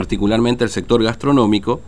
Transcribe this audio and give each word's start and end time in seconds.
particularmente 0.00 0.64
el 0.64 0.70
sector 0.70 1.02
gastronómico, 1.02 1.82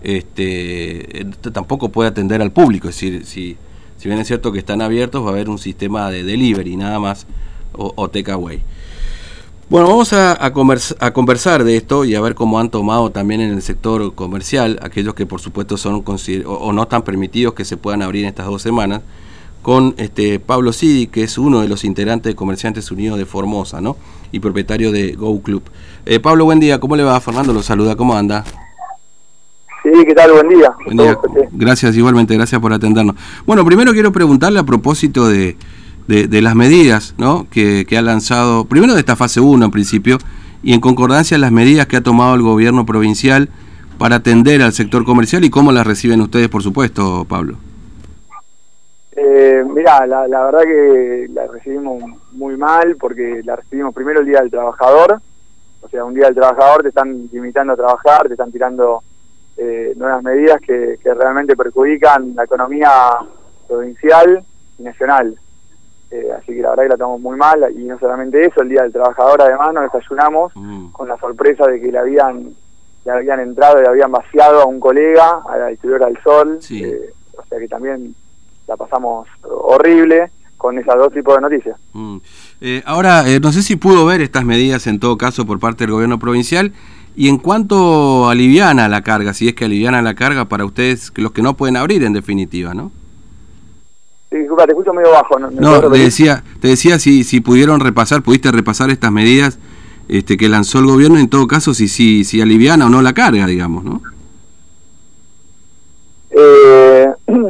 este, 0.00 1.26
tampoco 1.52 1.88
puede 1.88 2.10
atender 2.10 2.40
al 2.40 2.52
público. 2.52 2.88
Es 2.88 2.94
decir, 2.94 3.26
si, 3.26 3.56
si 3.96 4.08
bien 4.08 4.20
es 4.20 4.28
cierto 4.28 4.52
que 4.52 4.60
están 4.60 4.80
abiertos, 4.82 5.24
va 5.24 5.30
a 5.30 5.32
haber 5.32 5.48
un 5.48 5.58
sistema 5.58 6.08
de 6.08 6.22
delivery 6.22 6.76
nada 6.76 7.00
más 7.00 7.26
o, 7.72 7.92
o 7.96 8.08
takeaway. 8.08 8.62
Bueno, 9.68 9.88
vamos 9.88 10.12
a, 10.12 10.52
conversar 10.52 11.64
de 11.64 11.76
esto 11.76 12.04
y 12.04 12.14
a 12.14 12.20
ver 12.20 12.36
cómo 12.36 12.60
han 12.60 12.70
tomado 12.70 13.10
también 13.10 13.40
en 13.40 13.50
el 13.50 13.62
sector 13.62 14.14
comercial, 14.14 14.78
aquellos 14.80 15.14
que 15.14 15.26
por 15.26 15.40
supuesto 15.40 15.76
son 15.76 16.04
o, 16.46 16.72
no 16.72 16.82
están 16.84 17.02
permitidos 17.02 17.54
que 17.54 17.64
se 17.64 17.76
puedan 17.76 18.00
abrir 18.00 18.22
en 18.22 18.28
estas 18.28 18.46
dos 18.46 18.62
semanas, 18.62 19.02
con 19.66 19.96
este 19.96 20.38
Pablo 20.38 20.72
Sidi, 20.72 21.08
que 21.08 21.24
es 21.24 21.38
uno 21.38 21.60
de 21.60 21.66
los 21.66 21.82
integrantes 21.82 22.30
de 22.30 22.36
Comerciantes 22.36 22.88
Unidos 22.92 23.18
de 23.18 23.26
Formosa, 23.26 23.80
¿no? 23.80 23.96
Y 24.30 24.38
propietario 24.38 24.92
de 24.92 25.14
Go 25.14 25.42
Club. 25.42 25.60
Eh, 26.04 26.20
Pablo, 26.20 26.44
buen 26.44 26.60
día, 26.60 26.78
¿cómo 26.78 26.94
le 26.94 27.02
va? 27.02 27.20
Fernando 27.20 27.52
lo 27.52 27.64
saluda, 27.64 27.96
¿cómo 27.96 28.16
anda? 28.16 28.44
Sí, 29.82 29.90
¿qué 30.06 30.14
tal? 30.14 30.30
Buen 30.30 30.48
día. 30.50 30.72
Buen 30.84 30.96
día. 30.98 31.18
Gracias, 31.50 31.96
igualmente, 31.96 32.36
gracias 32.36 32.60
por 32.60 32.72
atendernos. 32.72 33.16
Bueno, 33.44 33.64
primero 33.64 33.92
quiero 33.92 34.12
preguntarle 34.12 34.60
a 34.60 34.62
propósito 34.62 35.26
de 35.26 35.56
de, 36.06 36.42
las 36.42 36.54
medidas 36.54 37.16
¿no? 37.18 37.48
que, 37.50 37.84
ha 37.98 38.02
lanzado, 38.02 38.66
primero 38.66 38.94
de 38.94 39.00
esta 39.00 39.16
fase 39.16 39.40
1 39.40 39.64
en 39.64 39.70
principio, 39.72 40.18
y 40.62 40.74
en 40.74 40.80
concordancia 40.80 41.38
las 41.38 41.50
medidas 41.50 41.88
que 41.88 41.96
ha 41.96 42.04
tomado 42.04 42.36
el 42.36 42.42
gobierno 42.42 42.86
provincial 42.86 43.48
para 43.98 44.14
atender 44.14 44.62
al 44.62 44.74
sector 44.74 45.04
comercial 45.04 45.44
y 45.44 45.50
cómo 45.50 45.72
las 45.72 45.84
reciben 45.84 46.20
ustedes, 46.20 46.48
por 46.48 46.62
supuesto, 46.62 47.26
Pablo. 47.28 47.56
Eh, 49.18 49.64
mira, 49.66 50.06
la, 50.06 50.26
verdad 50.26 50.62
que 50.62 51.26
la 51.32 51.46
recibimos 51.46 52.02
muy 52.32 52.56
mal 52.58 52.96
porque 53.00 53.40
la 53.44 53.56
recibimos 53.56 53.94
primero 53.94 54.20
el 54.20 54.26
Día 54.26 54.40
del 54.40 54.50
Trabajador, 54.50 55.20
o 55.80 55.88
sea, 55.88 56.04
un 56.04 56.12
Día 56.12 56.26
del 56.26 56.34
Trabajador 56.34 56.82
te 56.82 56.90
están 56.90 57.28
limitando 57.32 57.72
a 57.72 57.76
trabajar, 57.76 58.26
te 58.26 58.34
están 58.34 58.52
tirando 58.52 59.02
eh, 59.56 59.94
nuevas 59.96 60.22
medidas 60.22 60.60
que, 60.60 60.98
que 61.02 61.14
realmente 61.14 61.56
perjudican 61.56 62.34
la 62.34 62.44
economía 62.44 62.90
provincial 63.66 64.44
y 64.78 64.82
nacional. 64.82 65.34
Eh, 66.10 66.28
así 66.36 66.54
que 66.54 66.60
la 66.60 66.70
verdad 66.70 66.82
que 66.82 66.88
la 66.90 66.96
tomamos 66.96 67.20
muy 67.22 67.36
mal 67.38 67.66
y 67.74 67.84
no 67.84 67.98
solamente 67.98 68.44
eso, 68.44 68.60
el 68.60 68.68
Día 68.68 68.82
del 68.82 68.92
Trabajador 68.92 69.40
además 69.42 69.72
nos 69.72 69.84
desayunamos 69.84 70.52
mm. 70.54 70.92
con 70.92 71.08
la 71.08 71.16
sorpresa 71.16 71.66
de 71.66 71.80
que 71.80 71.90
le 71.90 71.98
habían, 71.98 72.54
le 73.04 73.10
habían 73.10 73.40
entrado 73.40 73.78
y 73.78 73.82
le 73.82 73.88
habían 73.88 74.12
vaciado 74.12 74.60
a 74.60 74.66
un 74.66 74.78
colega, 74.78 75.40
a 75.48 75.56
la 75.56 75.66
distribuidora 75.68 76.06
del 76.06 76.22
Sol, 76.22 76.58
eh, 76.70 77.12
o 77.36 77.44
sea 77.46 77.58
que 77.58 77.66
también 77.66 78.14
la 78.66 78.76
pasamos 78.76 79.28
horrible 79.42 80.30
con 80.56 80.78
esos 80.78 80.94
dos 80.96 81.12
tipos 81.12 81.34
de 81.34 81.40
noticias. 81.40 81.76
Mm. 81.92 82.16
Eh, 82.60 82.82
ahora, 82.86 83.24
no 83.40 83.52
sé 83.52 83.62
si 83.62 83.76
pudo 83.76 84.06
ver 84.06 84.20
estas 84.20 84.44
medidas 84.44 84.86
en 84.86 84.98
todo 84.98 85.18
caso 85.18 85.46
por 85.46 85.60
parte 85.60 85.84
del 85.84 85.92
gobierno 85.92 86.18
provincial 86.18 86.72
y 87.14 87.28
en 87.28 87.38
cuanto 87.38 88.28
aliviana 88.28 88.88
la 88.88 89.02
carga, 89.02 89.32
si 89.32 89.48
es 89.48 89.54
que 89.54 89.64
aliviana 89.64 90.02
la 90.02 90.14
carga 90.14 90.46
para 90.46 90.64
ustedes, 90.64 91.12
los 91.16 91.32
que 91.32 91.42
no 91.42 91.54
pueden 91.54 91.76
abrir 91.76 92.02
en 92.04 92.12
definitiva, 92.12 92.74
¿no? 92.74 92.90
disculpa, 94.30 94.66
te 94.66 94.72
escucho 94.72 94.92
medio 94.92 95.10
bajo. 95.10 95.38
No, 95.38 95.80
te 95.80 95.98
decía, 95.98 96.42
te 96.60 96.68
decía 96.68 96.98
si, 96.98 97.24
si 97.24 97.40
pudieron 97.40 97.80
repasar, 97.80 98.22
pudiste 98.22 98.50
repasar 98.52 98.90
estas 98.90 99.12
medidas 99.12 99.58
este, 100.08 100.36
que 100.36 100.48
lanzó 100.48 100.78
el 100.78 100.86
gobierno, 100.86 101.18
en 101.18 101.28
todo 101.28 101.46
caso, 101.46 101.74
si, 101.74 101.88
si, 101.88 102.24
si 102.24 102.40
aliviana 102.40 102.86
o 102.86 102.88
no 102.88 103.02
la 103.02 103.12
carga, 103.12 103.46
digamos, 103.46 103.84
¿no? 103.84 104.02
Eh, 106.30 107.05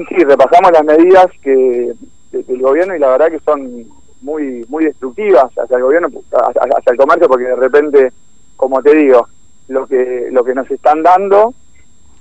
sí, 0.09 0.25
repasamos 0.25 0.73
las 0.73 0.85
medidas 0.85 1.27
que 1.43 1.93
del 2.33 2.61
gobierno 2.61 2.95
y 2.95 2.99
la 2.99 3.09
verdad 3.09 3.31
que 3.31 3.39
son 3.41 3.87
muy 4.21 4.65
muy 4.69 4.85
destructivas 4.85 5.47
hacia 5.57 5.77
el 5.77 5.83
gobierno, 5.83 6.09
hacia 6.33 6.93
el 6.93 6.97
comercio, 6.99 7.29
porque 7.29 7.45
de 7.45 7.57
repente, 7.57 8.13
como 8.57 8.83
te 8.83 8.95
digo, 8.95 9.27
lo 9.69 9.87
que 9.87 10.29
lo 10.31 10.45
que 10.45 10.55
nos 10.55 10.71
están 10.71 11.03
dando 11.03 11.55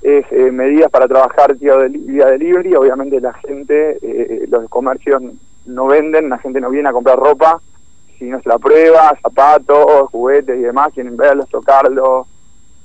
es 0.02 0.26
eh, 0.32 0.52
medidas 0.52 0.92
para 0.92 1.08
trabajar 1.08 1.58
día, 1.58 1.76
de, 1.78 1.90
día 1.90 2.28
delivery. 2.28 2.76
Obviamente 2.76 3.20
la 3.20 3.34
gente, 3.34 3.98
eh, 4.02 4.46
los 4.50 4.70
comercios 4.70 5.22
no 5.66 5.88
venden, 5.88 6.30
la 6.30 6.38
gente 6.38 6.62
no 6.62 6.70
viene 6.70 6.90
a 6.90 6.94
comprar 6.94 7.18
ropa 7.18 7.60
si 8.18 8.26
no 8.26 8.42
se 8.42 8.50
la 8.50 8.58
prueba, 8.58 9.18
zapatos, 9.22 10.10
juguetes 10.10 10.58
y 10.58 10.64
demás, 10.64 10.94
quieren 10.94 11.18
verlos, 11.18 11.50
tocarlos, 11.50 12.28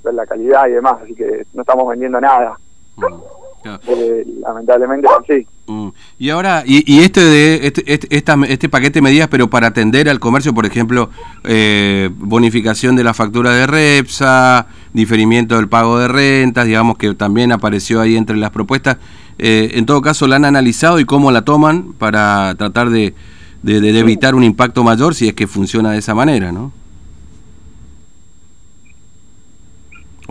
ver 0.02 0.14
la 0.14 0.26
calidad 0.26 0.66
y 0.66 0.72
demás, 0.72 0.96
así 1.02 1.14
que 1.14 1.44
no 1.54 1.62
estamos 1.62 1.88
vendiendo 1.88 2.20
nada. 2.20 2.58
Mm. 2.96 3.39
Eh, 3.64 4.26
lamentablemente 4.40 5.06
sí. 5.26 5.46
Mm. 5.66 5.88
Y 6.18 6.30
ahora, 6.30 6.62
y, 6.66 7.00
este 7.00 7.20
de 7.20 7.66
este, 7.66 7.92
este, 7.92 8.16
este, 8.52 8.68
paquete 8.68 8.94
de 8.94 9.02
medidas, 9.02 9.28
pero 9.28 9.48
para 9.48 9.68
atender 9.68 10.08
al 10.08 10.18
comercio, 10.18 10.54
por 10.54 10.66
ejemplo, 10.66 11.10
eh, 11.44 12.10
bonificación 12.16 12.96
de 12.96 13.04
la 13.04 13.14
factura 13.14 13.52
de 13.52 13.66
Repsa, 13.66 14.66
diferimiento 14.92 15.56
del 15.56 15.68
pago 15.68 15.98
de 15.98 16.08
rentas, 16.08 16.66
digamos 16.66 16.96
que 16.98 17.14
también 17.14 17.52
apareció 17.52 18.00
ahí 18.00 18.16
entre 18.16 18.36
las 18.36 18.50
propuestas. 18.50 18.96
Eh, 19.38 19.72
en 19.74 19.86
todo 19.86 20.02
caso, 20.02 20.26
¿la 20.26 20.36
han 20.36 20.44
analizado 20.44 20.98
y 21.00 21.04
cómo 21.04 21.30
la 21.30 21.42
toman 21.42 21.92
para 21.92 22.54
tratar 22.56 22.90
de, 22.90 23.14
de, 23.62 23.98
evitar 23.98 24.34
un 24.34 24.44
impacto 24.44 24.82
mayor 24.84 25.14
si 25.14 25.28
es 25.28 25.34
que 25.34 25.46
funciona 25.46 25.92
de 25.92 25.98
esa 25.98 26.14
manera, 26.14 26.52
¿no? 26.52 26.72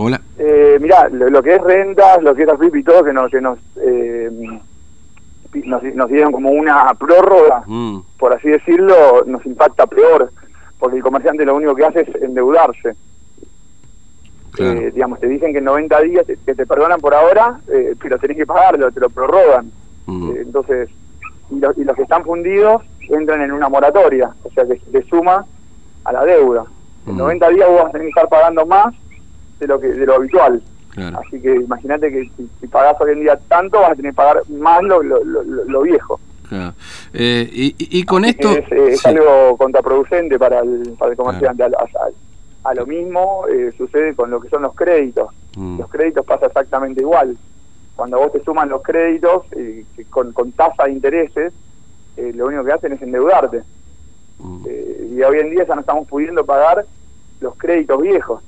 Hola. 0.02 0.22
Eh, 0.38 0.78
mirá, 0.80 1.10
lo, 1.10 1.44
que 1.44 1.56
es 1.56 1.62
rentas, 1.62 2.24
lo 2.24 2.34
que 2.34 2.44
es 2.44 2.50
flip 2.58 2.74
y 2.74 2.84
todo, 2.84 3.04
que 3.04 3.12
nos, 3.12 3.30
que 3.30 3.42
nos, 3.42 3.60
eh, 3.82 4.30
nos, 5.66 6.10
dieron 6.10 6.32
como 6.32 6.52
una 6.52 6.94
prórroga, 6.94 7.64
mm. 7.68 8.00
por 8.18 8.34
así 8.34 8.48
decirlo, 8.48 9.26
nos 9.26 9.46
impacta 9.46 9.88
peor, 9.88 10.32
porque 10.80 10.96
el 10.96 11.04
comerciante 11.04 11.44
lo 11.44 11.54
único 11.54 11.76
que 11.76 11.84
hace 11.84 12.02
es 12.02 12.16
endeudarse. 12.22 12.96
Eh, 14.58 14.92
digamos, 14.94 15.20
te 15.20 15.28
dicen 15.28 15.52
que 15.52 15.58
en 15.58 15.66
90 15.66 16.02
días 16.02 16.26
te, 16.26 16.38
que 16.46 16.56
te 16.56 16.66
perdonan 16.66 17.02
por 17.02 17.14
ahora, 17.14 17.60
eh, 17.68 17.94
pero 18.02 18.18
tenés 18.20 18.38
que 18.38 18.46
pagarlo, 18.46 18.90
te 18.94 19.02
lo 19.02 19.10
prorrogan. 19.10 19.70
Mm. 20.06 20.30
Eh, 20.30 20.42
entonces, 20.44 20.90
y, 21.50 21.56
y, 21.58 21.84
los 21.84 21.96
que 21.98 22.04
están 22.04 22.24
fundidos 22.24 22.84
entran 23.02 23.42
en 23.42 23.52
una 23.52 23.68
moratoria, 23.68 24.32
o 24.44 24.50
sea 24.52 24.66
que 24.66 24.76
te 24.76 25.04
suma 25.10 25.46
a 26.06 26.14
la 26.14 26.24
deuda. 26.24 26.64
En 27.06 27.18
90 27.18 27.50
mm. 27.50 27.54
días 27.54 27.68
vos 27.68 27.78
vas 27.80 27.88
a 27.88 27.92
tener 27.92 28.06
que 28.06 28.12
estar 28.12 28.30
pagando 28.30 28.66
más 28.66 28.96
de 29.60 29.68
lo 29.68 29.80
que 29.80 29.88
de 29.88 30.06
lo 30.06 30.16
habitual. 30.16 30.62
Así 30.98 31.40
que 31.40 31.56
imagínate 31.56 32.12
que 32.12 32.30
si, 32.36 32.50
si, 32.60 32.68
pagás 32.68 33.00
hoy 33.00 33.14
en 33.14 33.22
día 33.22 33.40
tanto, 33.48 33.80
vas 33.80 33.92
a 33.92 33.96
tener 33.96 34.12
que 34.12 34.16
pagar 34.16 34.42
más 34.50 34.84
lo, 34.84 35.02
lo, 35.02 35.24
lo, 35.24 35.82
viejo. 35.82 36.20
Eh, 37.14 37.50
y, 37.52 37.76
y, 37.78 38.04
con 38.04 38.26
esto... 38.26 38.50
Es, 38.52 39.06
algo 39.06 39.56
contraproducente 39.58 40.38
para 40.38 40.60
el, 40.60 40.96
para 40.98 41.12
el 41.12 41.18
comerciante. 41.18 41.64
A, 42.64 42.74
lo 42.74 42.86
mismo 42.86 43.46
eh, 43.48 43.72
sucede 43.78 44.14
con 44.14 44.30
lo 44.30 44.42
que 44.42 44.50
son 44.50 44.64
los 44.64 44.76
créditos. 44.76 45.30
Mm. 45.56 45.80
Los 45.80 45.90
créditos 45.90 46.26
pasa 46.26 46.48
exactamente 46.48 47.02
igual. 47.02 47.38
Cuando 47.96 48.18
vos 48.18 48.32
te 48.34 48.44
suman 48.44 48.70
los 48.70 48.82
créditos 48.82 49.46
eh, 49.52 49.86
con, 50.10 50.34
con 50.34 50.52
tasa 50.52 50.86
de 50.86 50.92
intereses, 50.92 51.54
lo 52.18 52.48
único 52.48 52.66
que 52.66 52.74
hacen 52.74 52.92
es 52.92 53.02
endeudarte. 53.02 53.64
Mm. 54.40 54.66
y 55.18 55.22
hoy 55.22 55.40
en 55.40 55.50
día 55.50 55.66
ya 55.68 55.76
no 55.76 55.82
estamos 55.82 56.08
pudiendo 56.08 56.46
pagar 56.46 56.86
los 57.42 57.56
créditos 57.56 58.02
viejos. 58.02 58.42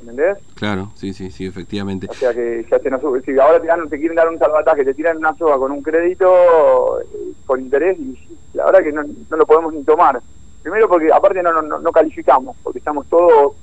¿Entendés? 0.00 0.38
Claro, 0.54 0.90
sí, 0.94 1.12
sí, 1.12 1.30
sí, 1.30 1.46
efectivamente. 1.46 2.06
O 2.10 2.14
sea 2.14 2.32
que 2.32 2.64
ya 2.70 2.78
te 2.78 2.90
nos, 2.90 3.00
si 3.24 3.38
ahora 3.38 3.60
te, 3.60 3.66
dan, 3.66 3.88
te 3.88 3.98
quieren 3.98 4.16
dar 4.16 4.28
un 4.28 4.38
salvataje, 4.38 4.84
te 4.84 4.94
tiran 4.94 5.18
una 5.18 5.34
soga 5.34 5.56
con 5.56 5.72
un 5.72 5.82
crédito 5.82 7.00
eh, 7.00 7.32
con 7.46 7.60
interés 7.60 7.98
y 7.98 8.18
la 8.54 8.66
verdad 8.66 8.82
que 8.82 8.92
no, 8.92 9.02
no, 9.02 9.36
lo 9.36 9.46
podemos 9.46 9.72
ni 9.74 9.82
tomar. 9.82 10.20
Primero 10.62 10.88
porque 10.88 11.12
aparte 11.12 11.42
no, 11.42 11.52
no, 11.62 11.78
no 11.78 11.92
calificamos, 11.92 12.56
porque 12.62 12.78
estamos 12.78 13.06
todos 13.08 13.54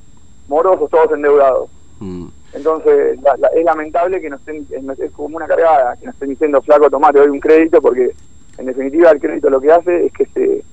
morosos, 0.47 0.89
todos 0.89 1.11
endeudados. 1.11 1.69
Mm. 1.99 2.27
Entonces 2.53 3.19
es 3.55 3.65
lamentable 3.65 4.21
que 4.21 4.29
nos 4.29 4.39
estén, 4.39 4.65
es 4.97 5.11
como 5.11 5.37
una 5.37 5.47
cargada, 5.47 5.97
que 5.97 6.05
nos 6.05 6.15
estén 6.15 6.29
diciendo 6.29 6.61
flaco 6.61 6.89
tomate 6.89 7.19
hoy 7.19 7.29
un 7.29 7.39
crédito 7.39 7.81
porque 7.81 8.11
en 8.57 8.65
definitiva 8.65 9.11
el 9.11 9.19
crédito 9.19 9.49
lo 9.49 9.59
que 9.59 9.71
hace 9.71 10.05
es 10.05 10.13
que 10.13 10.25
se, 10.27 10.63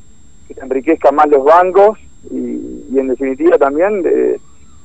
que 0.47 0.55
se 0.55 0.61
enriquezcan 0.61 1.17
más 1.17 1.29
los 1.29 1.45
bancos 1.45 1.99
y, 2.31 2.85
y 2.91 2.99
en 2.99 3.09
definitiva 3.09 3.59
también... 3.59 4.03
De, 4.03 4.41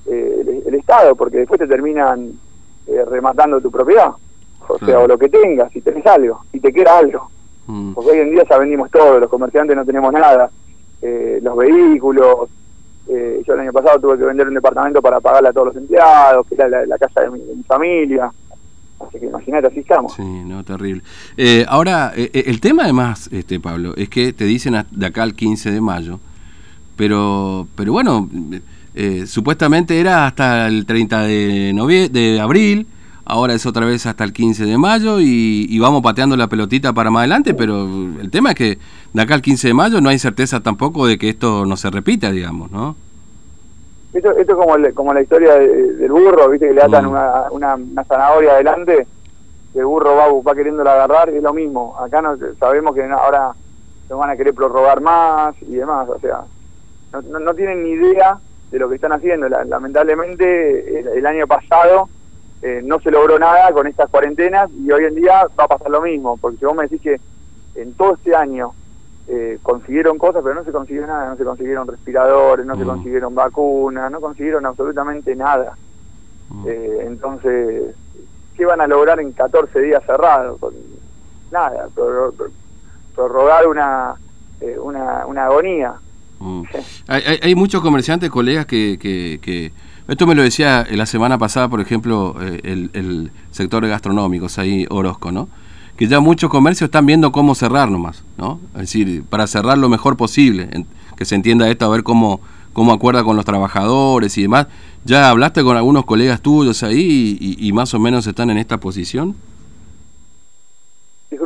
eh, 0.10 0.64
el, 0.66 0.74
Estado, 0.76 1.16
porque 1.16 1.40
después 1.40 1.60
te 1.60 1.68
terminan 1.68 2.32
eh, 2.88 3.04
rematando 3.10 3.60
tu 3.60 3.70
propiedad, 3.70 4.12
o 4.66 4.78
sea, 4.78 5.00
o 5.00 5.08
lo 5.08 5.18
que 5.18 5.28
tengas, 5.28 5.70
si 5.74 5.82
tenés 5.82 6.06
algo, 6.06 6.46
si 6.52 6.62
te 6.62 6.72
queda 6.72 7.00
algo. 7.00 7.30
Mm. 7.66 7.94
Porque 7.94 8.12
hoy 8.12 8.20
en 8.20 8.32
día 8.32 8.44
ya 8.50 8.58
vendimos 8.58 8.90
todo, 8.90 9.20
los 9.20 9.30
comerciantes 9.30 9.76
no 9.76 9.84
tenemos 9.84 10.14
nada, 10.14 10.50
eh, 11.02 11.40
los 11.42 11.58
vehículos, 11.58 12.50
yo 13.10 13.54
el 13.54 13.60
año 13.60 13.72
pasado 13.72 14.00
tuve 14.00 14.18
que 14.18 14.26
vender 14.26 14.48
un 14.48 14.54
departamento 14.54 15.02
para 15.02 15.20
pagarle 15.20 15.50
a 15.50 15.54
todos 15.54 15.68
los 15.68 15.78
empleados, 15.78 16.46
que 16.48 16.56
era 16.56 16.86
la, 16.86 16.98
casa 16.98 17.22
de 17.22 17.32
mi, 17.32 17.64
familia. 17.64 18.32
Así 19.00 19.20
que 19.20 19.26
imagínate, 19.28 19.68
así 19.68 19.80
estamos. 19.80 20.14
Sí, 20.14 20.24
no, 20.24 20.64
terrible. 20.64 21.02
ahora, 21.68 22.14
el 22.16 22.60
tema 22.62 22.84
además, 22.84 23.30
este 23.32 23.60
Pablo, 23.60 23.94
es 23.96 24.10
que 24.10 24.34
te 24.34 24.44
dicen 24.46 24.76
de 24.92 25.06
acá 25.06 25.24
al 25.24 25.36
15 25.36 25.72
de 25.72 25.82
mayo, 25.82 26.20
pero, 26.98 27.68
pero 27.76 27.94
bueno, 27.94 28.28
eh, 29.00 29.28
supuestamente 29.28 30.00
era 30.00 30.26
hasta 30.26 30.68
el 30.68 30.88
30 30.88 31.22
de, 31.22 32.10
de 32.12 32.40
abril, 32.40 32.88
ahora 33.26 33.54
es 33.54 33.68
otra 33.68 33.86
vez 33.86 34.08
hasta 34.08 34.24
el 34.24 34.34
15 34.34 34.66
de 34.66 34.76
mayo 34.80 35.20
y, 35.20 35.78
vamos 35.80 36.02
pateando 36.02 36.36
la 36.36 36.48
pelotita 36.48 36.94
para 36.94 37.12
más 37.12 37.20
adelante, 37.20 37.54
pero 37.54 37.84
el 38.20 38.32
tema 38.32 38.50
es 38.50 38.56
que 38.56 38.78
de 39.14 39.22
acá 39.22 39.36
al 39.36 39.44
15 39.44 39.68
de 39.68 39.74
mayo 39.76 40.02
no 40.02 40.10
hay 40.10 40.18
certeza 40.18 40.62
tampoco 40.62 41.06
de 41.06 41.20
que 41.20 41.30
esto 41.30 41.64
no 41.68 41.78
se 41.78 41.92
repita, 41.92 42.32
digamos, 42.32 42.72
¿no? 42.72 42.96
Esto, 44.14 44.32
esto 44.32 44.54
es 44.54 44.58
como, 44.58 44.76
como 44.96 45.14
la 45.14 45.22
historia 45.22 45.54
del 45.54 46.12
burro, 46.12 46.50
viste 46.50 46.68
que 46.68 46.74
le 46.74 46.82
atan 46.82 47.06
mm. 47.06 47.52
una, 47.52 47.78
una, 47.78 48.04
zanahoria 48.04 48.54
adelante, 48.54 49.06
el 49.76 49.86
burro 49.86 50.16
va, 50.16 50.26
va 50.42 50.56
queriéndola 50.56 50.94
agarrar, 50.94 51.30
es 51.30 51.44
lo 51.44 51.54
mismo. 51.54 51.96
Acá 52.00 52.24
no, 52.24 52.36
sabemos 52.60 52.96
que 52.96 53.04
ahora 53.04 53.52
nos 54.10 54.18
van 54.18 54.32
a 54.32 54.36
querer 54.36 54.56
prorrogar 54.56 55.02
más 55.02 55.54
y 55.62 55.76
demás, 55.76 56.10
o 56.10 56.20
sea, 56.20 56.40
no, 57.14 57.40
no, 57.40 57.54
tienen 57.54 57.84
ni 57.84 57.92
idea 57.92 58.40
de 58.72 58.80
lo 58.80 58.90
que 58.90 58.96
están 58.96 59.14
haciendo. 59.14 59.48
lamentablemente, 59.50 61.00
el, 61.18 61.26
año 61.26 61.48
pasado 61.48 62.10
eh, 62.62 62.82
no 62.84 63.00
se 63.00 63.12
logró 63.12 63.40
nada 63.40 63.72
con 63.72 63.88
estas 63.88 64.10
cuarentenas 64.10 64.70
y 64.72 64.92
hoy 64.92 65.06
en 65.06 65.16
día 65.16 65.48
va 65.60 65.66
a 65.66 65.68
pasar 65.68 65.90
lo 65.90 66.02
mismo, 66.02 66.38
porque 66.38 66.58
si 66.58 66.66
vos 66.66 66.76
me 66.76 66.84
decís 66.84 67.02
que 67.02 67.20
en 67.76 67.94
todo 67.94 68.16
este 68.16 68.36
año 68.36 68.74
eh, 69.30 69.60
consiguieron 69.62 70.18
cosas, 70.18 70.42
pero 70.42 70.56
no 70.56 70.64
se 70.64 70.72
consiguió 70.72 71.06
nada, 71.06 71.30
no 71.30 71.36
se 71.36 71.44
consiguieron 71.44 71.88
respiradores, 71.88 72.66
no 72.66 72.78
se 72.78 72.86
mm. 72.86 72.88
consiguieron 72.88 73.36
vacunas, 73.36 74.10
no 74.10 74.22
consiguieron 74.22 74.66
absolutamente 74.66 75.36
nada. 75.36 75.78
Mm. 76.50 76.66
Eh, 76.68 76.98
entonces, 77.02 77.96
¿qué 78.56 78.66
van 78.66 78.80
a 78.80 78.88
lograr 78.88 79.20
en 79.20 79.34
14 79.34 79.82
días 79.82 80.02
cerrados? 80.06 80.60
Nada, 81.52 81.90
prorrogar 83.16 83.68
una, 83.68 84.16
eh, 84.62 84.78
una, 84.80 85.26
una 85.26 85.46
agonía. 85.46 85.96
Mm. 86.48 86.64
hay, 87.08 87.40
hay, 87.42 87.56
muchos 87.56 87.82
comerciantes, 87.82 88.30
colegas, 88.30 88.66
que, 88.66 88.98
que, 89.00 89.72
Esto 90.08 90.26
me 90.26 90.36
lo 90.36 90.42
decía 90.42 90.88
la 90.90 91.06
semana 91.06 91.38
pasada, 91.38 91.68
por 91.70 91.82
ejemplo, 91.82 92.36
el, 92.42 92.90
el 92.94 93.32
sector 93.52 93.86
gastronómico, 93.88 94.48
ahí 94.58 94.86
Orozco, 94.90 95.32
¿no? 95.32 95.50
que 95.98 96.08
ya 96.08 96.20
muchos 96.20 96.50
comercios 96.50 96.88
están 96.88 97.06
viendo 97.08 97.32
cómo 97.32 97.56
cerrar 97.56 97.90
nomás, 97.90 98.24
¿no? 98.38 98.60
Es 98.76 98.82
decir, 98.82 99.24
para 99.28 99.48
cerrar 99.48 99.80
lo 99.80 99.90
mejor 99.90 100.16
posible, 100.16 100.70
que 101.18 101.26
se 101.26 101.34
entienda 101.34 101.68
esto, 101.70 101.86
a 101.86 101.90
ver 101.90 102.04
cómo, 102.04 102.40
cómo 102.72 102.94
acuerda 102.94 103.24
con 103.24 103.36
los 103.36 103.46
trabajadores 103.46 104.38
y 104.38 104.44
demás. 104.44 104.68
¿Ya 105.04 105.30
hablaste 105.30 105.64
con 105.64 105.76
algunos 105.76 106.06
colegas 106.06 106.42
tuyos 106.42 106.84
ahí 106.84 107.38
y, 107.40 107.72
más 107.74 107.94
o 107.96 108.00
menos 108.00 108.28
están 108.28 108.52
en 108.52 108.60
esta 108.60 108.78
posición? 108.80 109.36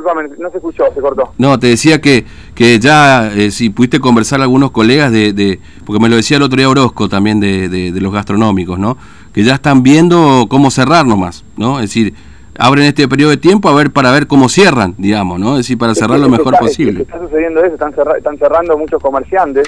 Disculpame, 0.01 0.35
no 0.39 0.49
se 0.49 0.57
escuchó, 0.57 0.83
se 0.93 1.01
cortó. 1.01 1.33
No, 1.37 1.59
te 1.59 1.67
decía 1.67 2.01
que, 2.01 2.25
que 2.55 2.79
ya, 2.79 3.31
eh, 3.33 3.51
si 3.51 3.69
pudiste 3.69 3.99
conversar 3.99 4.37
con 4.37 4.43
algunos 4.43 4.71
colegas 4.71 5.11
de, 5.11 5.33
de, 5.33 5.59
porque 5.85 6.01
me 6.01 6.09
lo 6.09 6.15
decía 6.15 6.37
el 6.37 6.43
otro 6.43 6.57
día 6.57 6.69
Orozco 6.69 7.07
también 7.07 7.39
de, 7.39 7.69
de, 7.69 7.91
de 7.91 8.01
los 8.01 8.11
gastronómicos, 8.11 8.79
¿no? 8.79 8.97
Que 9.33 9.43
ya 9.43 9.55
están 9.55 9.83
viendo 9.83 10.47
cómo 10.49 10.71
cerrar 10.71 11.05
nomás, 11.05 11.45
¿no? 11.55 11.79
Es 11.79 11.89
decir, 11.89 12.13
abren 12.57 12.85
este 12.85 13.07
periodo 13.07 13.31
de 13.31 13.37
tiempo 13.37 13.69
a 13.69 13.75
ver 13.75 13.91
para 13.91 14.11
ver 14.11 14.27
cómo 14.27 14.49
cierran, 14.49 14.95
digamos, 14.97 15.39
¿no? 15.39 15.51
Es 15.51 15.59
decir, 15.59 15.77
para 15.77 15.93
cerrar 15.93 16.19
lo 16.19 16.29
mejor 16.29 16.57
posible. 16.57 17.03
está 17.03 17.19
sucediendo 17.19 17.63
eso, 17.63 17.73
están, 17.73 17.93
están 18.17 18.37
cerrando 18.37 18.77
muchos 18.77 19.01
comerciantes 19.01 19.67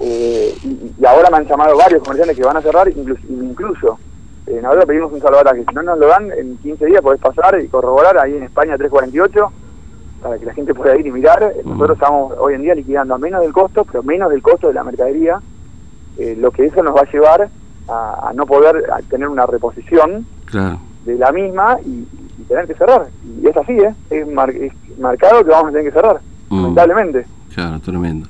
eh, 0.00 0.54
y, 0.64 1.04
ahora 1.04 1.30
me 1.30 1.36
han 1.38 1.46
llamado 1.46 1.76
varios 1.76 2.02
comerciantes 2.02 2.36
que 2.36 2.44
van 2.44 2.56
a 2.56 2.62
cerrar, 2.62 2.88
incluso, 2.88 3.22
incluso 3.28 3.98
eh, 4.46 4.60
nosotros 4.62 4.86
pedimos 4.86 5.12
un 5.12 5.20
salvataje, 5.20 5.64
si 5.68 5.74
no 5.74 5.82
nos 5.82 5.98
lo 5.98 6.06
dan, 6.08 6.30
en 6.32 6.56
15 6.58 6.86
días 6.86 7.00
podés 7.00 7.20
pasar 7.20 7.60
y 7.60 7.68
corroborar 7.68 8.18
ahí 8.18 8.36
en 8.36 8.42
España 8.44 8.76
348 8.76 9.52
para 10.22 10.38
que 10.38 10.46
la 10.46 10.54
gente 10.54 10.74
pueda 10.74 10.96
ir 10.96 11.06
y 11.06 11.12
mirar. 11.12 11.52
Nosotros 11.64 11.96
estamos 11.96 12.34
hoy 12.38 12.54
en 12.54 12.62
día 12.62 12.74
liquidando 12.74 13.14
a 13.14 13.18
menos 13.18 13.42
del 13.42 13.52
costo, 13.52 13.84
pero 13.84 14.02
menos 14.02 14.30
del 14.30 14.42
costo 14.42 14.68
de 14.68 14.74
la 14.74 14.84
mercadería, 14.84 15.40
eh, 16.18 16.36
lo 16.38 16.50
que 16.50 16.66
eso 16.66 16.82
nos 16.82 16.94
va 16.94 17.00
a 17.00 17.10
llevar 17.10 17.48
a, 17.88 18.28
a 18.28 18.32
no 18.32 18.46
poder 18.46 18.84
tener 19.08 19.28
una 19.28 19.46
reposición. 19.46 20.26
Claro 20.46 20.78
de 21.04 21.16
la 21.16 21.32
misma 21.32 21.78
y, 21.84 22.06
tener 22.48 22.66
que 22.66 22.74
cerrar. 22.74 23.06
Y 23.40 23.46
es 23.46 23.56
así, 23.56 23.72
¿eh? 23.72 23.94
Es, 24.10 24.26
marcado 24.98 25.44
que 25.44 25.50
vamos 25.50 25.68
a 25.68 25.70
tener 25.70 25.84
que 25.84 25.92
cerrar, 25.92 26.20
mm. 26.48 26.56
lamentablemente. 26.56 27.26
Claro, 27.54 27.80
tremendo. 27.80 28.28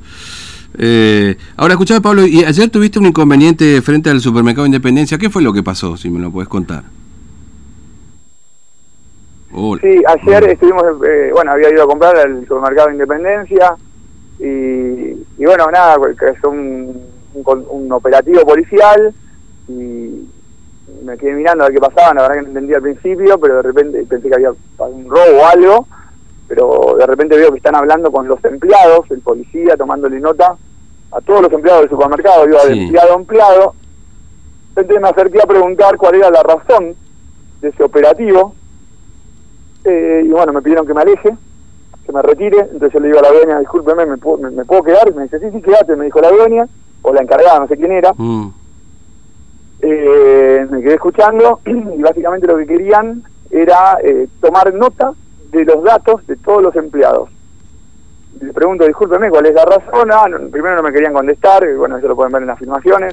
Eh, 0.78 1.36
ahora, 1.56 1.74
escuchame, 1.74 2.00
Pablo, 2.00 2.26
y 2.26 2.44
ayer 2.44 2.70
tuviste 2.70 2.98
un 2.98 3.06
inconveniente 3.06 3.82
frente 3.82 4.10
al 4.10 4.20
supermercado 4.20 4.66
Independencia. 4.66 5.19
¿Qué 5.19 5.30
fue 5.30 5.42
lo 5.42 5.52
que 5.52 5.62
pasó, 5.62 5.96
si 5.96 6.10
me 6.10 6.20
lo 6.20 6.30
puedes 6.30 6.48
contar? 6.48 6.84
Sí, 9.82 10.02
ayer 10.06 10.44
estuvimos, 10.44 10.82
eh, 11.06 11.30
bueno, 11.34 11.52
había 11.52 11.70
ido 11.70 11.82
a 11.82 11.86
comprar 11.86 12.16
al 12.16 12.40
supermercado 12.46 12.90
Independencia 12.90 13.74
y, 14.38 14.44
y 14.44 15.44
bueno, 15.44 15.66
nada, 15.70 15.96
es 16.10 16.44
un, 16.44 17.02
un, 17.34 17.66
un 17.69 17.92
operativo 17.92 18.40
policial 18.46 19.12
y 19.69 20.26
me 21.04 21.19
quedé 21.19 21.34
mirando 21.34 21.64
a 21.64 21.69
ver 21.69 21.74
qué 21.74 21.80
pasaba, 21.80 22.14
la 22.14 22.22
verdad 22.22 22.36
que 22.36 22.42
no 22.42 22.48
entendía 22.48 22.76
al 22.76 22.82
principio, 22.82 23.38
pero 23.38 23.56
de 23.56 23.62
repente 23.62 24.06
pensé 24.08 24.28
que 24.28 24.34
había 24.34 24.50
un 24.50 25.10
robo 25.10 25.42
o 25.42 25.46
algo, 25.46 25.86
pero 26.49 26.97
de 26.99 27.06
repente 27.06 27.37
veo 27.37 27.50
que 27.50 27.59
están 27.59 27.75
hablando 27.75 28.11
con 28.11 28.29
los 28.29 28.43
empleados, 28.44 29.11
el 29.11 29.21
policía 29.21 29.77
tomándole 29.77 30.21
nota 30.21 30.56
a 31.12 31.21
todos 31.21 31.43
los 31.43 31.53
empleados 31.53 31.83
del 31.83 31.91
supermercado, 31.91 32.49
iba 32.49 32.65
de 32.65 32.85
empleado 32.85 33.12
a 33.12 33.17
empleado. 33.17 33.75
Entonces 34.71 35.00
me 35.00 35.09
acerqué 35.09 35.39
a 35.43 35.47
preguntar 35.47 35.97
cuál 35.97 36.15
era 36.17 36.31
la 36.31 36.43
razón 36.43 36.94
de 37.61 37.69
ese 37.69 37.83
operativo, 37.83 38.55
eh, 39.85 40.23
y 40.25 40.29
bueno, 40.29 40.53
me 40.53 40.62
pidieron 40.62 40.87
que 40.87 40.94
me 40.94 41.03
aleje, 41.03 41.37
que 42.05 42.12
me 42.12 42.23
retire, 42.23 42.59
entonces 42.59 42.93
yo 42.93 43.00
le 43.00 43.09
digo 43.09 43.19
a 43.19 43.23
la 43.23 43.33
dueña, 43.33 43.59
discúlpeme, 43.59 44.06
¿me 44.06 44.17
puedo, 44.17 44.50
me, 44.50 44.65
puedo 44.65 44.83
quedar? 44.83 45.09
Y 45.09 45.12
me 45.12 45.25
dice, 45.25 45.39
sí, 45.39 45.47
sí, 45.53 45.61
quédate, 45.62 45.97
me 45.97 46.06
dijo 46.06 46.21
la 46.21 46.31
dueña, 46.31 46.67
o 47.03 47.12
la 47.12 47.23
encargada, 47.23 47.61
no 47.61 47.69
sé 47.69 47.77
quién 47.77 47.93
era. 47.93 48.12
Mm 48.17 48.62
eh, 49.83 50.67
me 50.71 50.81
quedé 50.81 50.94
escuchando 50.94 51.61
y 51.67 52.00
básicamente 52.00 52.47
lo 52.47 52.56
que 52.56 52.67
querían 52.67 53.23
era 53.50 53.99
eh, 54.03 54.29
tomar 54.41 54.73
nota 54.73 55.12
de 55.52 55.64
los 55.64 55.84
datos 55.84 56.26
de 56.26 56.37
todos 56.37 56.62
los 56.62 56.75
empleados. 56.76 57.28
Le 58.40 58.52
pregunto, 58.52 58.87
discúlpeme, 58.87 59.31
¿cuál 59.31 59.46
es 59.46 59.54
la 59.54 59.64
razón? 59.64 60.10
Ah, 60.10 60.26
primero 60.50 60.76
no 60.76 60.82
me 60.82 60.93
querían 60.93 61.12
contestar, 61.12 61.62
bueno, 61.76 61.99
eso 61.99 62.08
lo 62.08 62.16
pueden 62.16 62.32
ver 62.32 62.43
en 62.43 62.49
las 62.49 62.56
afirmaciones. 62.56 63.12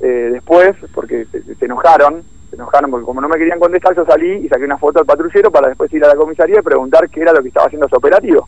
Eh, 0.00 0.30
después, 0.32 0.76
porque 0.92 1.26
se, 1.26 1.64
enojaron, 1.64 2.22
se 2.50 2.56
enojaron 2.56 2.90
porque 2.90 3.06
como 3.06 3.20
no 3.20 3.28
me 3.28 3.38
querían 3.38 3.58
contestar, 3.58 3.94
yo 3.96 4.04
salí 4.04 4.30
y 4.32 4.48
saqué 4.48 4.64
una 4.64 4.76
foto 4.76 4.98
al 4.98 5.06
patrullero 5.06 5.50
para 5.50 5.68
después 5.68 5.92
ir 5.94 6.04
a 6.04 6.08
la 6.08 6.16
comisaría 6.16 6.58
y 6.58 6.62
preguntar 6.62 7.08
qué 7.08 7.22
era 7.22 7.32
lo 7.32 7.40
que 7.40 7.48
estaba 7.48 7.66
haciendo 7.66 7.88
su 7.88 7.96
operativo. 7.96 8.46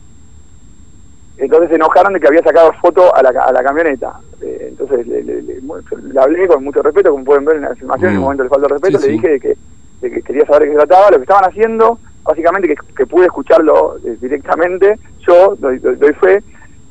Entonces 1.37 1.69
se 1.69 1.75
enojaron 1.75 2.13
de 2.13 2.19
que 2.19 2.27
había 2.27 2.43
sacado 2.43 2.73
foto 2.73 3.15
a 3.15 3.23
la, 3.23 3.29
a 3.29 3.51
la 3.53 3.63
camioneta. 3.63 4.19
Eh, 4.41 4.67
entonces 4.69 5.07
le, 5.07 5.23
le, 5.23 6.19
hablé 6.19 6.47
con 6.47 6.63
mucho 6.63 6.81
respeto, 6.81 7.11
como 7.11 7.23
pueden 7.23 7.45
ver 7.45 7.55
en 7.55 7.61
la 7.63 7.75
filmación, 7.75 8.09
en 8.09 8.15
el 8.15 8.19
mm. 8.19 8.23
momento 8.23 8.43
le 8.43 8.49
falta 8.49 8.67
respeto, 8.67 8.99
le 8.99 9.07
dije 9.07 9.27
de 9.29 9.39
que, 9.39 9.57
que, 10.01 10.21
quería 10.21 10.45
saber 10.45 10.63
de 10.63 10.67
qué 10.67 10.71
se 10.73 10.85
trataba, 10.85 11.11
lo 11.11 11.17
que 11.17 11.23
estaban 11.23 11.49
haciendo, 11.49 11.97
básicamente 12.23 12.67
que, 12.67 12.75
que 12.95 13.05
pude 13.05 13.25
escucharlo 13.25 13.97
eh, 14.05 14.17
directamente, 14.19 14.99
yo 15.27 15.55
doy, 15.57 15.79
doy, 15.79 16.13
fe, 16.13 16.37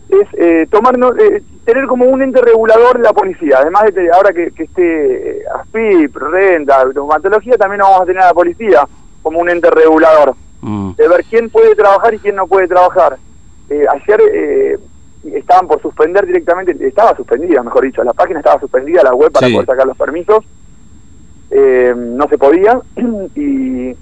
es 0.08 0.28
eh, 0.34 0.68
eh, 0.68 1.42
tener 1.64 1.86
como 1.86 2.06
un 2.06 2.22
ente 2.22 2.40
regulador 2.40 3.00
la 3.00 3.12
policía. 3.12 3.58
Además 3.60 3.92
de 3.94 4.10
ahora 4.10 4.32
que, 4.32 4.50
que 4.52 4.64
esté 4.64 5.42
ASPIP, 5.60 6.16
Renta, 6.16 6.88
Traumatología, 6.92 7.56
también 7.56 7.80
vamos 7.80 8.02
a 8.02 8.06
tener 8.06 8.22
a 8.22 8.28
la 8.28 8.34
policía 8.34 8.88
como 9.22 9.40
un 9.40 9.50
ente 9.50 9.70
regulador. 9.70 10.34
Mm. 10.60 10.92
De 10.96 11.08
ver 11.08 11.24
quién 11.28 11.50
puede 11.50 11.74
trabajar 11.74 12.14
y 12.14 12.18
quién 12.18 12.34
no 12.34 12.46
puede 12.46 12.66
trabajar 12.66 13.18
eh, 13.70 13.84
ayer 13.86 14.20
eh, 14.32 14.78
estaban 15.24 15.66
por 15.66 15.80
suspender 15.82 16.26
directamente, 16.26 16.74
estaba 16.86 17.14
suspendida, 17.16 17.62
mejor 17.62 17.84
dicho, 17.84 18.02
la 18.02 18.14
página 18.14 18.38
estaba 18.38 18.60
suspendida, 18.60 19.02
la 19.02 19.14
web 19.14 19.30
para 19.30 19.48
poder 19.48 19.66
sacar 19.66 19.86
los 19.86 19.96
permisos, 19.96 20.44
eh, 21.50 21.94
no 21.96 22.26
se 22.28 22.38
podía, 22.38 22.80
y, 23.34 23.94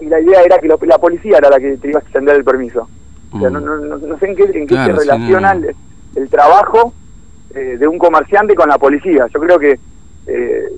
y, 0.00 0.06
la 0.06 0.20
idea 0.20 0.42
era 0.42 0.58
que 0.58 0.68
la 0.68 0.98
policía 0.98 1.38
era 1.38 1.50
la 1.50 1.58
que 1.58 1.76
te 1.76 1.88
iba 1.88 2.00
a 2.00 2.02
extender 2.02 2.36
el 2.36 2.44
permiso. 2.44 2.88
O 3.32 3.40
sea, 3.40 3.50
no, 3.50 3.60
no, 3.60 3.76
no, 3.76 4.18
sé 4.18 4.26
en 4.26 4.36
qué, 4.36 4.44
en 4.44 4.66
qué 4.66 4.74
se 4.74 4.92
relaciona 4.92 5.52
el, 5.52 6.28
trabajo 6.30 6.94
de 7.52 7.86
un 7.86 7.98
comerciante 7.98 8.54
con 8.54 8.68
la 8.68 8.78
policía. 8.78 9.26
Yo 9.32 9.40
creo 9.40 9.58
que 9.58 9.78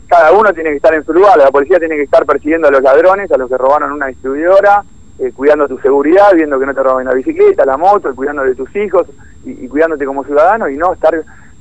cada 0.07 0.33
uno 0.33 0.53
tiene 0.53 0.71
que 0.71 0.77
estar 0.77 0.95
en 0.95 1.05
su 1.05 1.13
lugar, 1.13 1.39
la 1.39 1.51
policía 1.51 1.79
tiene 1.79 1.97
que 1.97 2.03
estar 2.03 2.25
persiguiendo 2.27 2.69
a 2.69 2.71
los 2.71 2.83
ladrones, 2.83 3.31
a 3.31 3.37
los 3.37 3.49
que 3.49 3.57
robaron 3.57 3.93
una 3.93 4.07
distribuidora, 4.07 4.85
eh, 5.21 5.33
cuidando 5.35 5.67
tu 5.67 5.79
seguridad, 5.79 6.33
viendo 6.33 6.61
que 6.61 6.67
no 6.67 6.75
te 6.75 6.83
roben 6.83 7.07
la 7.07 7.15
bicicleta, 7.15 7.65
la 7.65 7.77
moto, 7.77 8.15
cuidando 8.15 8.45
de 8.45 8.55
tus 8.55 8.75
hijos 8.77 9.05
y, 9.45 9.67
cuidándote 9.67 10.07
como 10.07 10.23
ciudadano 10.23 10.69
y 10.69 10.77
no 10.77 10.93
estar 10.93 11.13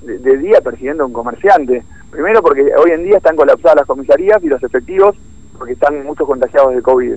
de, 0.03 0.37
día 0.37 0.61
persiguiendo 0.61 1.03
a 1.03 1.07
un 1.07 1.13
comerciante. 1.13 1.83
Primero 2.11 2.43
porque 2.43 2.69
hoy 2.77 2.91
en 2.91 3.03
día 3.03 3.17
están 3.17 3.35
colapsadas 3.35 3.77
las 3.77 3.87
comisarías 3.87 4.43
y 4.43 4.47
los 4.47 4.61
efectivos 4.61 5.15
porque 5.57 5.73
están 5.73 6.03
muchos 6.03 6.27
contagiados 6.27 6.75
de 6.75 6.83
COVID. 6.83 7.13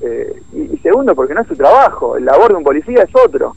Eh, 0.00 0.42
y, 0.52 0.76
segundo 0.78 1.14
porque 1.14 1.34
no 1.34 1.40
es 1.40 1.48
su 1.48 1.56
trabajo, 1.56 2.16
el 2.16 2.24
labor 2.24 2.50
de 2.50 2.56
un 2.56 2.64
policía 2.64 3.02
es 3.02 3.14
otro. 3.14 3.54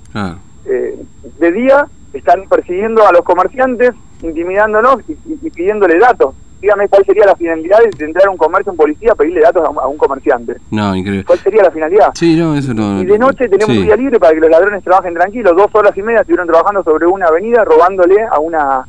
Eh, 0.65 0.99
de 1.39 1.51
día 1.51 1.85
están 2.13 2.47
persiguiendo 2.47 3.07
a 3.07 3.11
los 3.11 3.21
comerciantes, 3.21 3.91
intimidándonos 4.21 5.01
y 5.07 5.49
pidiéndole 5.49 5.97
datos 5.99 6.33
dígame 6.61 6.87
cuál 6.87 7.05
sería 7.05 7.25
la 7.25 7.35
finalidad 7.35 7.77
de 7.97 8.05
entrar 8.05 8.27
a 8.27 8.31
un 8.31 8.37
comercio, 8.37 8.71
un 8.71 8.77
policía, 8.77 9.15
pedirle 9.15 9.41
datos 9.41 9.63
a 9.63 9.87
un, 9.87 9.97
comerciante. 9.97 10.57
No, 10.71 10.95
increíble. 10.95 11.25
¿Cuál 11.25 11.39
sería 11.39 11.63
la 11.63 11.71
finalidad? 11.71 12.09
Sí, 12.13 12.35
no, 12.35 12.55
eso 12.55 12.73
no. 12.73 13.01
Y 13.01 13.05
de 13.05 13.17
noche 13.17 13.47
tenemos 13.47 13.75
un 13.75 13.83
día 13.83 13.95
libre 13.95 14.19
para 14.19 14.33
que 14.33 14.39
los 14.39 14.49
ladrones 14.49 14.83
trabajen 14.83 15.13
tranquilos. 15.13 15.55
Dos 15.55 15.73
horas 15.73 15.95
y 15.97 16.01
media 16.01 16.21
estuvieron 16.21 16.47
trabajando 16.47 16.83
sobre 16.83 17.05
una 17.05 17.27
avenida 17.27 17.63
robándole 17.63 18.21
a 18.23 18.39
una 18.39 18.85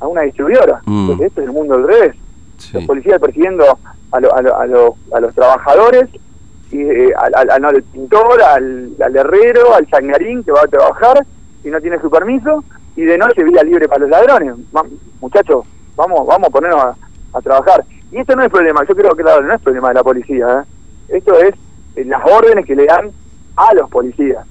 a 0.00 0.06
una 0.06 0.22
distribuidora. 0.22 0.82
Mm. 0.84 1.00
Entonces, 1.00 1.26
esto 1.28 1.40
es 1.40 1.46
el 1.46 1.52
mundo 1.52 1.74
al 1.74 1.86
revés. 1.86 2.14
Los 2.72 2.84
policías 2.84 3.20
persiguiendo 3.20 3.64
a, 3.64 4.16
a, 4.16 5.20
los 5.20 5.34
trabajadores, 5.34 6.08
y, 6.12 6.20
eh, 6.80 7.12
al, 7.16 7.64
al, 7.64 7.82
pintor, 7.84 8.42
al, 8.42 9.16
herrero, 9.16 9.74
al 9.74 9.88
sangarín 9.88 10.42
que 10.42 10.52
va 10.52 10.62
a 10.62 10.68
trabajar 10.68 11.24
y 11.62 11.68
no 11.68 11.80
tiene 11.80 12.00
su 12.00 12.10
permiso, 12.10 12.64
y 12.96 13.02
de 13.02 13.18
noche 13.18 13.44
vía 13.44 13.62
libre 13.62 13.88
para 13.88 14.00
los 14.00 14.10
ladrones. 14.10 14.54
Muchachos, 15.20 15.64
vamos, 15.96 16.26
vamos 16.26 16.48
a 16.48 16.52
ponernos 16.52 16.96
a, 17.32 17.40
trabajar. 17.42 17.84
Y 18.12 18.18
esto 18.18 18.36
no 18.36 18.44
es 18.44 18.50
problema, 18.50 18.84
yo 18.88 18.94
creo 18.94 19.14
que 19.14 19.22
claro, 19.22 19.42
no 19.42 19.54
es 19.54 19.60
problema 19.60 19.88
de 19.88 19.94
la 19.94 20.04
policía, 20.04 20.46
¿eh? 20.60 21.16
esto 21.16 21.36
es 21.38 21.54
eh, 21.96 22.04
las 22.04 22.22
órdenes 22.24 22.64
que 22.64 22.76
le 22.76 22.86
dan 22.86 23.10
a 23.56 23.74
los 23.74 23.90
policías, 23.90 24.46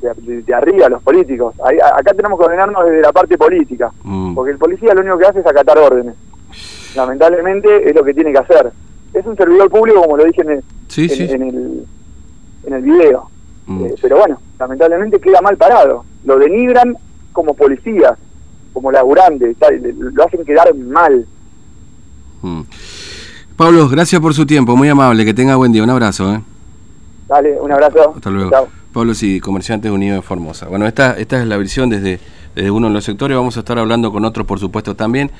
de, 0.00 0.54
arriba, 0.54 0.86
a 0.86 0.90
los 0.90 1.02
políticos. 1.02 1.54
acá 1.60 2.12
tenemos 2.14 2.38
que 2.38 2.44
ordenarnos 2.44 2.84
desde 2.84 3.00
la 3.00 3.12
parte 3.12 3.38
política, 3.38 3.90
mm. 4.02 4.34
porque 4.34 4.52
el 4.52 4.58
policía 4.58 4.94
lo 4.94 5.00
único 5.00 5.18
que 5.18 5.26
hace 5.26 5.40
es 5.40 5.46
acatar 5.46 5.78
órdenes. 5.78 6.14
Lamentablemente 6.94 7.88
es 7.88 7.94
lo 7.94 8.04
que 8.04 8.14
tiene 8.14 8.32
que 8.32 8.38
hacer. 8.38 8.72
Es 9.14 9.24
un 9.24 9.36
servidor 9.36 9.70
público, 9.70 10.02
como 10.02 10.16
lo 10.16 10.24
dije 10.24 10.42
en 10.42 10.50
el, 10.50 10.64
en, 10.96 11.42
el, 11.42 11.86
en 12.64 12.72
el 12.72 12.82
video. 12.82 13.30
Mm. 13.66 13.84
Eh, 13.84 13.94
pero 14.00 14.18
bueno, 14.18 14.40
lamentablemente 14.58 15.20
queda 15.20 15.40
mal 15.40 15.56
parado. 15.56 16.04
Lo 16.24 16.38
denigran 16.38 16.96
como 17.32 17.54
policías, 17.54 18.18
como 18.72 18.90
laburantes, 18.90 19.56
lo 19.80 20.24
hacen 20.24 20.44
quedar 20.44 20.74
mal. 20.74 21.26
Mm. 22.42 22.62
Pablo, 23.56 23.88
gracias 23.88 24.20
por 24.20 24.34
su 24.34 24.44
tiempo, 24.46 24.76
muy 24.76 24.88
amable, 24.88 25.24
que 25.24 25.34
tenga 25.34 25.56
buen 25.56 25.72
día, 25.72 25.82
un 25.82 25.90
abrazo. 25.90 26.32
¿eh? 26.32 26.40
Dale, 27.28 27.58
un 27.60 27.72
abrazo. 27.72 28.12
Hasta 28.14 28.30
luego. 28.30 28.50
Pablo, 28.92 29.14
sí, 29.14 29.40
Comerciantes 29.40 29.90
Unidos 29.90 30.16
de 30.16 30.22
Formosa. 30.22 30.68
Bueno, 30.68 30.86
esta, 30.86 31.18
esta 31.18 31.40
es 31.40 31.46
la 31.46 31.56
visión 31.56 31.90
desde, 31.90 32.18
desde 32.54 32.70
uno 32.70 32.88
de 32.88 32.94
los 32.94 33.04
sectores, 33.04 33.36
vamos 33.36 33.56
a 33.56 33.60
estar 33.60 33.78
hablando 33.78 34.10
con 34.12 34.24
otros, 34.24 34.46
por 34.46 34.58
supuesto, 34.58 34.94
también. 34.94 35.30